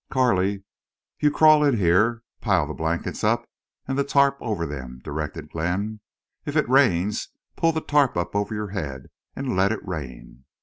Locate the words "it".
6.57-6.67, 9.71-9.87